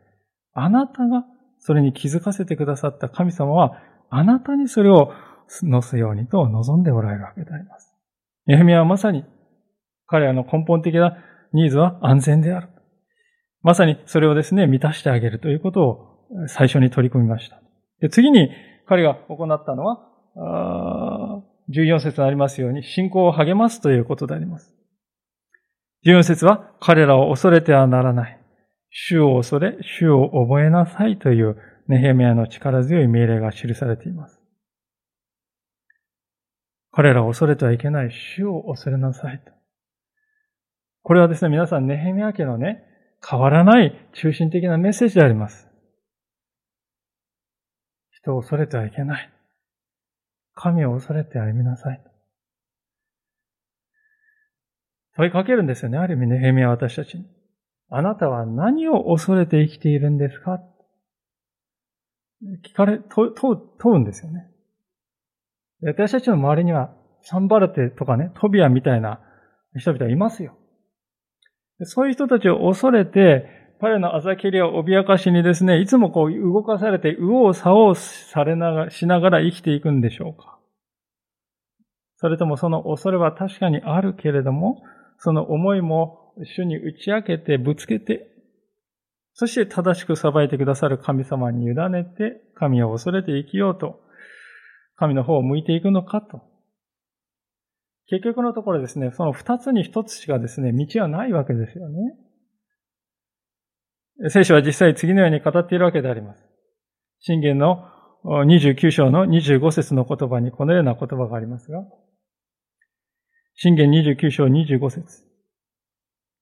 [0.54, 1.24] あなたが
[1.58, 5.12] それに気づかせてくださった神様は、あなたにそれを
[5.62, 7.94] 乗すようにと望んでおられるわけであります。
[8.48, 9.24] エヘミはまさに
[10.06, 11.18] 彼らの根本的な
[11.52, 12.68] ニーズは安全である。
[13.62, 17.60] まさにそれをですね、満たしてあげるということを最初に取り組みました。
[18.00, 18.48] で次に
[18.86, 21.39] 彼が行ったのは、
[21.70, 24.74] 14節にありますように、信仰を励ますということであります。
[26.04, 28.40] 14節は、彼らを恐れてはならない。
[28.90, 31.56] 主を恐れ、主を覚えなさいという
[31.86, 34.40] ネヘメヤの力強い命令が記されています。
[36.92, 38.10] 彼らを恐れてはいけない。
[38.10, 39.52] 主を恐れなさいと。
[41.02, 42.84] これはですね、皆さん、ネヘミヤ家のね、
[43.28, 45.68] 変わらない中心的なメッセージであります。
[48.10, 49.32] 人を恐れてはいけない。
[50.62, 52.02] 神を恐れて歩みなさい。
[55.16, 55.98] 問いかけるんですよね。
[55.98, 57.26] ある意味ネヘミは私たちに。
[57.88, 60.60] あなたは何を恐れて生きているんですか？
[62.64, 63.34] 聞かれ、問
[63.78, 64.50] 問うんですよね。
[65.82, 69.20] 私たちの周りには、サンバルテとかね、トビアみたいな
[69.76, 70.56] 人々はいますよ。
[71.82, 73.46] そういう人たちを恐れて、
[73.80, 80.58] パレのアザキリを脅かしにですね、いつもこう動かされて、右往左往されながら、しながら生きていくんでしょうか
[82.16, 84.82] それともその恐れは確かにあるけれども、
[85.18, 88.26] その思いも主に打ち明けてぶつけて、
[89.32, 94.00] そして正しく裁いてくださる神様に委ねて、神を恐れて生きようと、
[94.96, 96.42] 神の方を向いていくのかと。
[98.08, 101.96] 結局のところですね、その二つに一つしかですね、道はないわけですよね。
[104.28, 106.44] 聖書は実際次のように語っているわけであります。
[107.20, 107.88] 信玄の
[108.24, 111.82] 29章の25節の言葉にこのような言葉がありますが、
[113.54, 115.24] 信玄29章25節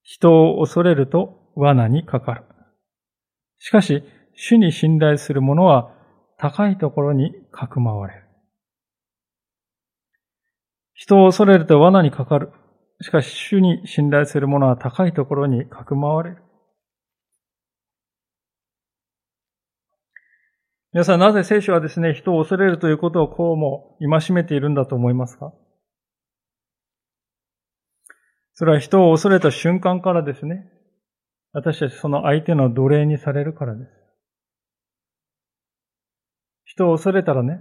[0.02, 2.44] 人を恐れると罠にかかる。
[3.58, 4.02] しかし、
[4.34, 5.92] 主に信頼する者は
[6.38, 8.24] 高いところにかくまわれる。
[10.94, 12.50] 人を恐れると罠にかかる。
[13.02, 16.42] しかし、主に信頼する者は高いところにかくまわれる。
[20.94, 25.52] 皆さん、なぜ聖書はですね、人を恐れるということをこうも戒めているんだと思いますか？
[28.54, 30.66] それは人を恐れた瞬間からですね、
[31.52, 33.90] 私たちその相手の奴隷にされるからです。
[36.64, 37.60] 人を恐れたらね、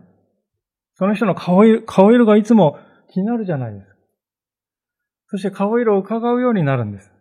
[0.95, 2.79] その人の顔色顔色がいつも
[3.13, 3.95] 気になるじゃないですか。
[5.27, 7.11] そして顔色を伺うようになるんです。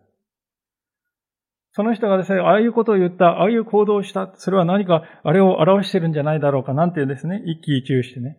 [1.76, 8.38] その人がですね、ああいうことを言った、ああいう行動をした、それは何かあれを表してるんじゃないだろうか、なんていうですね、一喜一憂してね、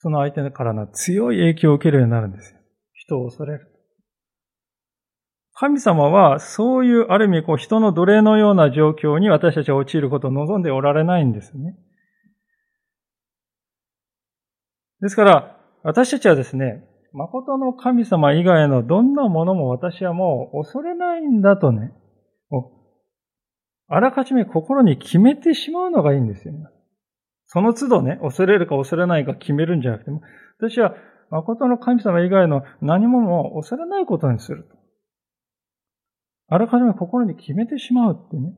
[0.00, 2.60] その相手からの強い影響を受けるようになるんですよ。
[2.92, 3.68] 人を恐れる。
[5.54, 11.74] 神様は、そういう、ある意味、こう、人の奴隷のような状況に私たちは陥ることを望んでおられないんですね。
[15.00, 21.94] ですから、私たちはですね、誠の神様以外のどんなものも私はもう恐れないんだとね、
[23.92, 26.60] あらかじめ心に決めてしまうのがいいんですよ、ね。
[27.46, 30.22] その都度ね、恐れるか恐れないか決めるんじゃなくても、
[30.58, 30.94] 私は
[31.30, 34.76] 誠の神様以外の何もも恐れないことにすると。
[36.48, 38.54] あらかじめ心に決めてしまうってね。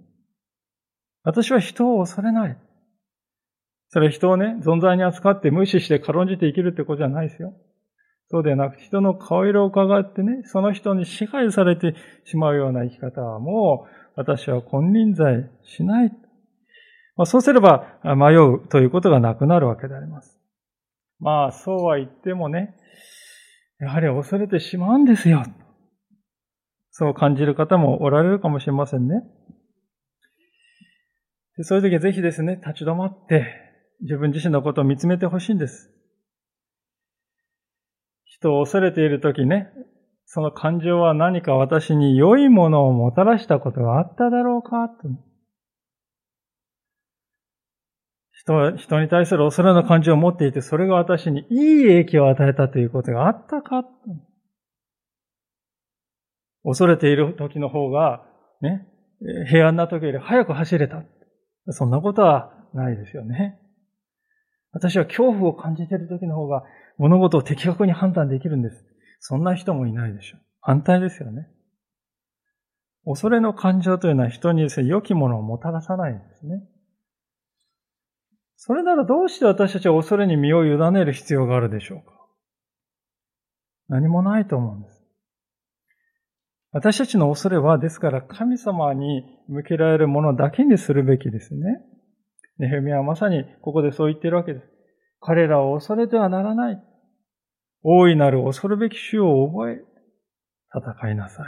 [1.25, 2.59] 私は人を恐れない。
[3.88, 7.55] それは人をね、存在に扱って無視して軽んじて生きるってことじゃないですよ。
[8.29, 16.12] そうではなく、人の顔色を伺ってね、その人に支配されてしまうような生き方はもう、私は金輪際しない。
[17.16, 20.38] まあ、そうすれば迷うということがなくなるわけであります。
[21.18, 22.75] まあ、そうは言ってもね、
[23.79, 25.44] やはり恐れてしまうんですよ。
[26.90, 29.22] そう感じる方もおられるかもしれませんね。
[31.61, 33.46] そういう時はぜひですね、立ち止まって、
[34.03, 35.90] 自分自身のことを見つめてほしいんです。
[38.25, 39.68] 人を恐れている時ね、
[40.35, 44.95] その感情は何か私に良いものをもたらしたことがあっただろうかと。
[48.33, 53.85] 人人に対する恐れの感情を持っていて、それが私にいい影響を与えたということがあったか
[56.64, 58.25] 恐れている時の方が、
[58.62, 58.87] ね、
[59.51, 61.05] 平安な時より早く走れた。
[61.73, 63.61] そんなことはないですよね。
[64.73, 66.62] 私は恐怖を感じている時の方が
[66.97, 68.91] 物事を的確に判断できるんです。
[69.25, 70.41] そんな人もいないでしょう。
[70.61, 71.47] 反対ですよね。
[73.05, 76.61] 恐れの感情というのは人にですね、良きものをもたらさないんですね。
[78.57, 82.15] それならどうして私たちは恐れに身を委ねる必要があるでしょうか
[83.89, 85.05] 何もないと思うんです。
[86.73, 91.61] 私たちの恐れは、ですから神様に向けられるものだけにするべきですね。
[92.59, 94.66] ネヘミはまさにここでそう言っているわけです。
[95.20, 96.91] 彼らを恐れてはならない。
[97.83, 99.85] 大いなる恐るべき主を覚え、
[100.74, 101.47] 戦いなさい。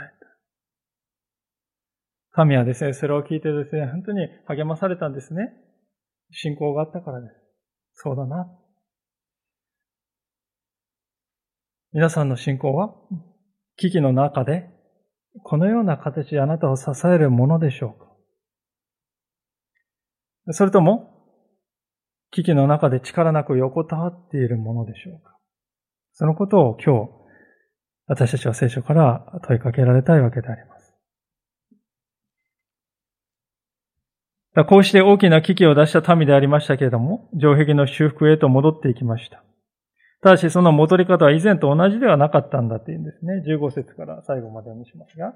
[2.31, 5.53] 神はですね、それを聞いてですね、本当に励まされたんですね。
[6.31, 7.33] 信仰があったからです。
[7.93, 8.51] そうだな。
[11.93, 12.93] 皆さんの信仰は、
[13.77, 14.69] 危機の中で、
[15.43, 18.05] このような形であなたを支えるものでしょうか
[20.53, 21.13] それとも、
[22.31, 25.37] 危機の中で力なく横たわっているものでしょうか
[26.15, 27.11] そのことを今日、
[28.07, 30.95] 私たちは聖書から問いかけられたいわけであります。
[34.69, 39.43] こうして大きな危機を出した民でありましたけれども、城壁の修復へと戻っていきました。
[40.21, 43.43] ただしその戻り方は以前と同じではなかったんだというんですね。
[43.45, 45.33] 15節から最後までお見せしますが。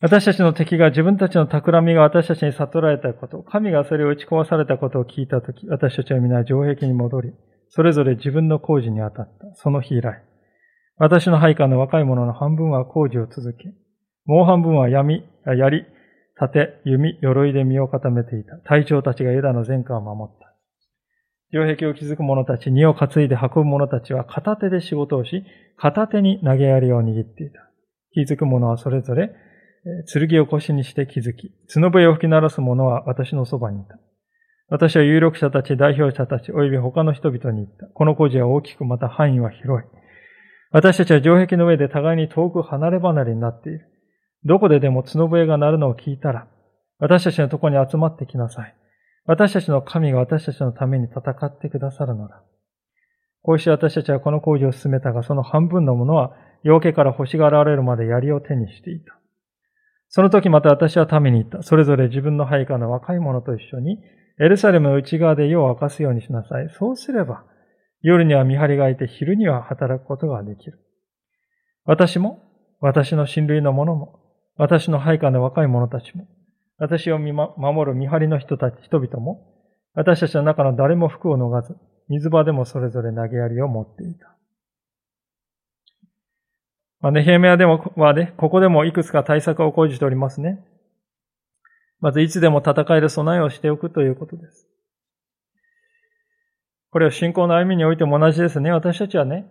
[0.00, 7.32] 私たちの敵が自分たちの企みが私たちに悟られたこと、神がそれを打ち壊されたことを聞いたとき、私たちは皆城壁に戻り、
[7.70, 9.54] それぞれ自分の工事に当たった。
[9.54, 10.22] その日以来。
[10.96, 13.72] 私の配下の若い者の半分は工事を続け、
[14.24, 15.86] もう半分は闇、槍、
[16.36, 18.56] 盾、弓、鎧で身を固めていた。
[18.58, 20.48] 隊長たちがユダの前科を守った。
[21.50, 25.44] 城壁を築く者たち、荷を担いで運ぶ者たちは片手で仕事をし、
[25.76, 27.70] 片手に投げ槍を握っていた。
[28.12, 29.32] 気づく者はそれぞれ、
[30.28, 33.98] 剣を腰にして気づき、角笛を吹き鳴らす者は私のそばにいた。
[34.70, 37.86] 私は有力者たち、代表者たち、及び他の人々に言った。
[37.86, 39.88] この工事は大きく、また範囲は広い。
[40.70, 43.86] 私たちは城壁の上で互いに遠く離れ離れになっている。
[44.44, 46.48] どこででも角笛が鳴るのを聞いたら、
[46.98, 48.74] 私たちのところに集まってきなさい。
[49.24, 52.42] 私たちの神が私たちのために戦ってくださるのだ。
[53.42, 59.18] こうして私たちはこの工事を進めたが、その半分のものは、陽家から星が現れるまで槍を手にしていた。
[60.08, 61.62] その時また私は民に言った。
[61.62, 63.98] それぞれ自分の配下の若い者と一緒に、
[64.40, 66.68] エルサレムの内側で夜を明かすようにしなさい。
[66.78, 67.44] そうすれば、
[68.00, 70.78] 夜には見張りがいて、昼には働くことができる。
[71.84, 72.42] 私も、
[72.80, 74.20] 私の親類の者も、
[74.56, 76.28] 私の配下の若い者たちも、
[76.78, 79.54] 私を守る見張りの人たち、人々も、
[79.94, 81.76] 私たちの中の誰も服を脱がず、
[82.08, 84.36] 水場でもそれぞれ投げやりを持っていた。
[87.00, 90.64] まあ、ネヘメヤでも、はね、ここでもいくつか対策を講じておりますね。
[92.00, 94.68] まず、いつでも戦える備えをしておくということです。
[96.90, 98.70] これは信仰の歩みにおいても同じですね。
[98.70, 99.46] 私たちはね、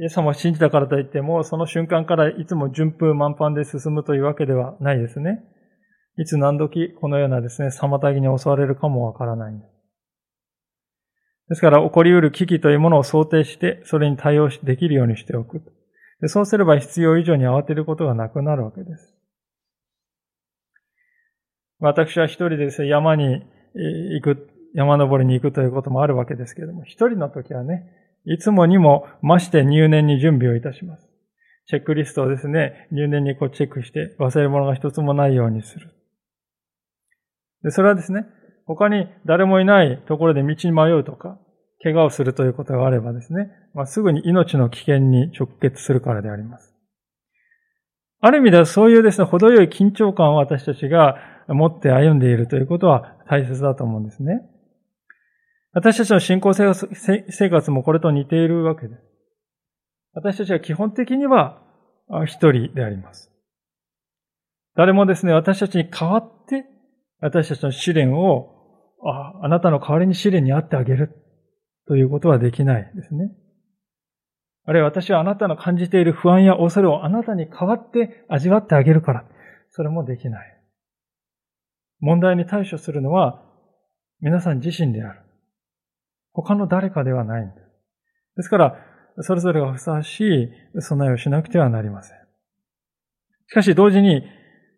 [0.00, 5.42] イエス様を信じたからといっても、その瞬間からいつも順風満帆で進むというわけではないですね。
[6.18, 9.70] いつ何時このようなですね、妨げに襲われるかもわからないんです。
[11.48, 15.62] ですから、起こり得る危機というものを想定して、それに対応できるようにしておく。
[16.26, 19.17] そうすれば必要以上に慌てることがなくなるわけです。
[21.80, 23.42] 私は一人でですね、山に
[23.74, 27.84] 行く、山登りに行くということもあるわけですけれども、一人の時はね、
[28.24, 31.08] いつもにも増して入念に準備をいたします。
[31.66, 35.90] チェックリストをですね、入念にこうチェックして忘れ物が一つもないようにする。
[37.62, 38.26] で、それはですね、
[38.66, 41.38] 他に誰もいないところで道に迷うとか、
[41.82, 46.74] 怪我をするということがあればですね、まあ、すぐに命の危険に直結するからであります。
[48.20, 51.16] ある意味ではそういうですね、程よい緊張感を私たちが
[51.48, 54.42] 持って歩んでいるということは大切だと思うんですね。
[55.72, 59.02] 私たちの信仰生活もこれと似ているわけです。
[60.12, 61.62] 私たちは基本的には
[62.26, 63.30] 一人であります。
[64.74, 66.64] 誰もですね、私たちに代わって
[67.20, 68.54] 私たちの試練を
[69.04, 71.14] ああなたの代わりに試練にあってあげる
[71.86, 73.30] ということはできないですね。
[74.64, 79.24] あるいは私はあなたの感じている不安や恐れをあなたに代わって味わってあげるから、
[79.70, 80.57] それもできない。
[82.00, 83.42] 問題に対処するのは
[84.20, 85.20] 皆さん自身である。
[86.32, 87.68] 他の誰かではないんです。
[88.36, 88.76] ですから、
[89.20, 92.18] それぞれがふさわしい備えをしなくてはなりません。
[93.48, 94.22] しかし同時に、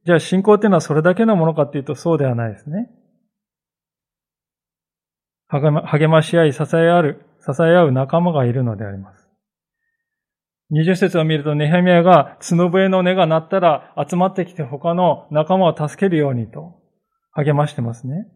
[0.07, 2.89] じゃあ信仰っていうのはそれだけのものかっていうとそうではないですね。
[5.49, 9.29] 励まし合い、支え合う、支え合う仲間がいるのであります。
[10.71, 16.80] 二十節を見ると、ネヘミヤが角笛の音が鳴ったら集まってきて他の仲間を助けるようにと
[17.33, 18.27] 励ましてますね。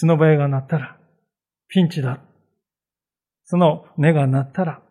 [0.00, 0.98] 角笛が鳴ったら
[1.68, 2.20] ピンチだ。
[3.44, 4.82] その音が鳴ったら、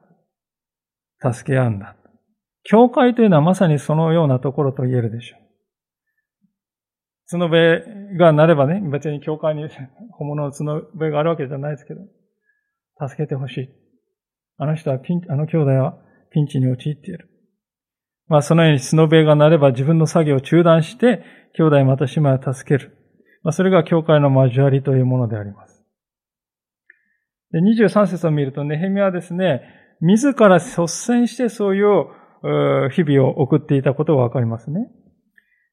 [1.22, 1.96] 助け合うんだ。
[2.64, 5.40] 教会というのはまさにそのようなところと言えるでしょう。
[7.32, 9.68] 角笛が鳴ればね、別に教会に
[10.18, 12.02] 本物の角笛があるわけじゃないですけど、
[13.08, 13.70] 助けてほしい。
[14.58, 15.98] あの人はピン、あの兄弟は
[16.32, 17.30] ピンチに陥っている。
[18.28, 21.24] まあそのように角笛が鳴れば自分の作業を中断して、
[21.58, 22.98] 兄弟また姉妹を助ける。
[23.44, 25.84] まあそれが教会の交わりというものであります。
[27.52, 29.62] で23節を見ると、ネヘミはですね、
[30.02, 34.90] 自ら率先してそういう日々を送っていたことがわかりますね。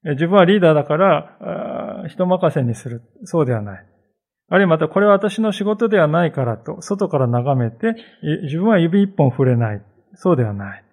[0.05, 3.03] 自分はリーダーだから人任せにする。
[3.25, 3.87] そうではない。
[4.49, 7.95] あるいはまたこれは私の仕事ではないからと、外から眺めて、
[8.45, 9.83] 自分は指一本触れない。
[10.15, 10.85] そうではない。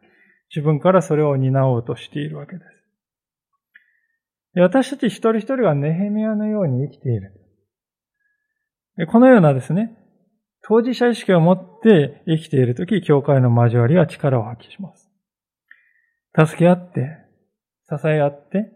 [0.55, 2.65] 自分からそれを担おうとしているわけです。
[4.55, 7.33] 私たち一人一人がネヘミヤのように生きている。
[9.07, 9.95] このようなですね、
[10.61, 15.09] 当事者意識を持って生きているとき、教会の交わりは力を発揮します。
[16.35, 17.07] 助け合って、
[17.87, 18.71] 支え合って、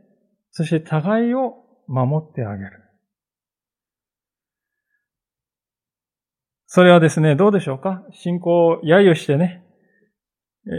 [0.52, 1.56] そして互いを
[1.88, 2.80] 守ってあげる。
[6.68, 8.04] それはですね、どうでしょうか？
[8.12, 9.64] 信仰を揶揄してね、
[10.66, 10.74] えー、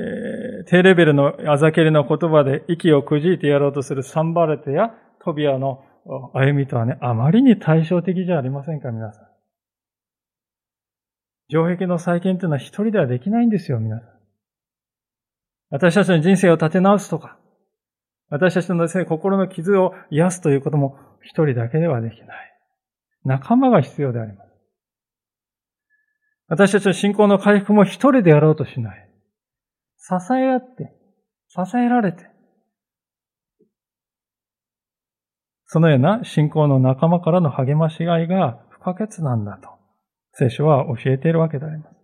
[0.67, 4.95] 低レベルのあざけりの言葉で息をくじいてやろうとするサンバレテや
[5.25, 5.83] トビアの
[6.35, 9.25] 歩みとはね、あまりに対照的じゃありませんか、皆さん。
[11.49, 14.09] 城壁の再建というのは一人ではできないんですよ、皆さん。
[15.71, 17.39] 私たちの人生を立て直すとか、
[18.29, 22.55] 私たちのですね、心の傷を癒すということも一人だけではできない。
[23.25, 24.51] 仲間が必要であります。
[26.49, 29.04] 私たちの信仰の回復も一人でやろうとしない。
[30.07, 30.93] 支え合って、
[31.49, 32.27] 支えられて、
[35.67, 39.71] そのような信仰の仲間からの励ましがいが不可欠なんだと、
[40.33, 41.97] 聖書は教えているわけであります。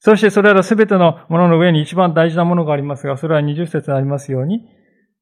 [0.00, 4.60] そしてそれらすべてのものの上に一番大事なものがありますが、それは20節にありますように、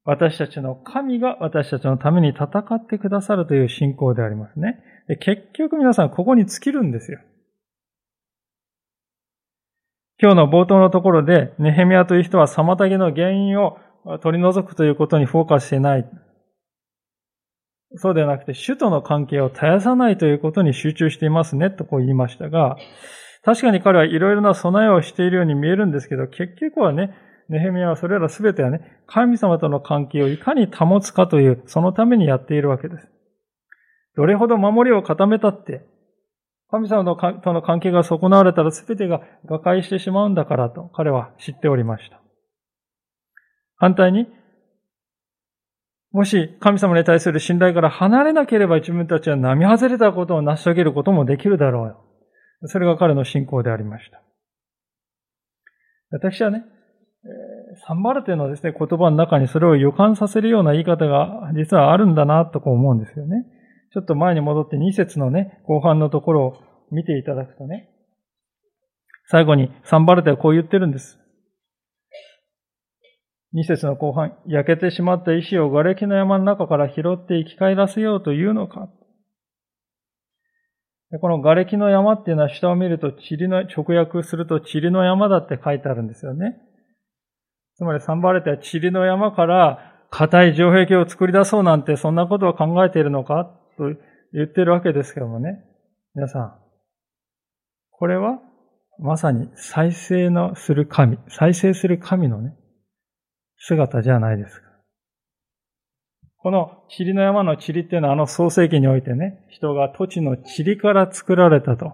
[0.05, 4.79] 私たちの神が私たちのために戦ってくださるという信仰でありますね。
[5.07, 7.19] で結局皆さんここに尽きるんですよ。
[10.19, 13.77] 今日の冒頭のところで、ネヘミヤという人は妨げの原因を
[14.21, 16.09] 取り除くということにフォーカスしていない。
[17.95, 22.77] そうではなくて、主との関係を絶やさないということに集中していますね、とこう言いましたが、
[23.43, 27.13] 確かに彼はいろいろな備えをしているように見えるんですけど、結局はね、
[27.49, 33.07] ネヘミヤはそれらすべてはね、神様との関係をいかに保つかという、そのためにやっているわけです。
[34.15, 35.85] どれほど守りを固めたって、
[36.69, 42.21] 神様との関係が損なわれたら全てが瓦解してしまうんだからと彼は知っておりました。
[43.77, 44.27] 反対に、
[46.11, 52.03] もし神様に対する信頼から離れなければ自分たちは並外れたことを成し遂げることもできるだろうよ。
[52.65, 54.21] それが彼の信仰でありました。
[56.09, 56.63] 私はね、
[57.85, 63.45] サンバルテのですね、言葉の中にそれを予感させるような言い方が実はあるんだなとこう思うんですよね。
[63.93, 66.57] ちょっと前に戻って2節のね、後半のところを
[66.91, 67.89] 見ていただくとね、
[69.29, 71.19] 最後にサンバルテはこう言ってるんです。
[73.53, 78.89] 2節の後半、焼けてしまった石を瓦礫の山の中から拾って生き返らせようというのか。
[81.21, 86.57] この瓦礫の山っていうのは下を見ると塵の、直訳すると塵の山だって書いてあるんですよね。
[87.77, 93.83] つまりサンバレテは塵の山から硬い城壁を作り出そうなんてそんなことを考えているのかと
[94.33, 95.63] 言ってるわけですけどもね。
[96.15, 96.55] 皆さん、
[97.91, 98.39] これは
[98.99, 102.55] まさに再生のする神、再生する神のね、
[103.57, 104.67] 姿じゃないですか。
[106.37, 111.93] この塵の山の塵っていうのはあの創世記においてね、人が土地の塵から作られたと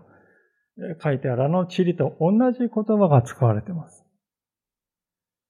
[1.02, 4.06] 書いてあるあの塵と同じ言葉が使われています。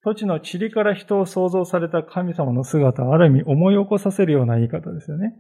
[0.04, 5.34] 土地の塵から人を創造された神様の姿をある意味思い起こさせるような言い方ですよね。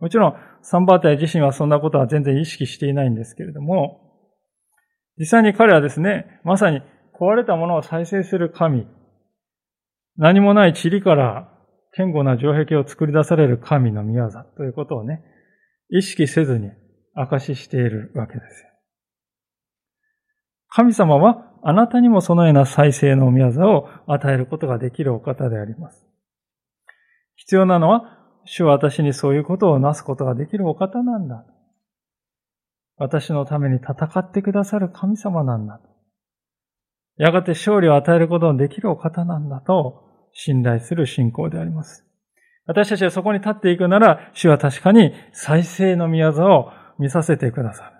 [0.00, 4.00] もちろん、サンバータイ自身はそんなことは全然意識していないんですけれども、
[5.18, 6.80] 実際に彼はですね、まさに
[7.18, 8.86] 壊れたものを再生する神、
[10.16, 11.48] 何もない塵から
[11.96, 15.22] 堅固な城壁を作り出される神の宮座ということをね、
[15.90, 16.70] 意識せずに
[17.14, 18.64] 証ししているわけです。
[20.68, 26.06] 神様はあなたにもそのような再生の宮座を与えることができるお方であります。
[27.36, 28.17] 必要なのは
[28.50, 31.44] 主は私にそういうことをなすことができるお方なんだ。
[32.96, 35.80] 私のために戦ってくださる神様なんだ。
[37.18, 42.06] やがて勝利を与えることのできるお方なんだと信頼する信仰であります。
[42.66, 47.92] 私たちはそこに立っていくなら、主は確かに再生の宮座を見させてくださる。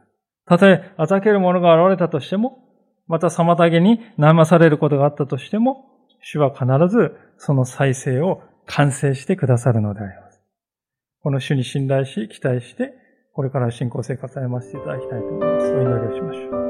[0.47, 2.59] たとえ、あざける者が現れたとしても、
[3.07, 5.87] また妨げに悩まされることがあったとしても、
[6.23, 10.28] 主は必ずその再生を完成してくださるのであります。
[11.23, 12.95] この主に信頼し、期待して、
[13.33, 15.73] これから信仰生活を歩ませていただきたいと思います。
[15.73, 16.68] お祈りをしましょう。